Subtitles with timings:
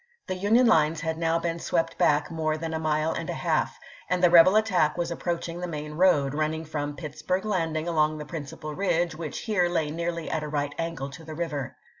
[0.25, 3.77] The Union Hues had now been swept back more than a mile and a half,
[4.09, 8.17] and the rebel attack was approach ing the main road, running from Pittsburg Landing along
[8.17, 11.77] the principal ridge, which here lay nearly at a right angle to the river.